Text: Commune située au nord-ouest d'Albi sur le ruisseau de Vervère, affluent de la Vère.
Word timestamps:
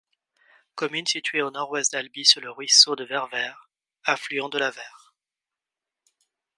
Commune 0.73 1.05
située 1.05 1.43
au 1.43 1.51
nord-ouest 1.51 1.91
d'Albi 1.91 2.25
sur 2.25 2.41
le 2.41 2.49
ruisseau 2.49 2.95
de 2.95 3.03
Vervère, 3.03 3.69
affluent 4.07 4.49
de 4.49 4.57
la 4.57 4.71
Vère. 4.71 5.13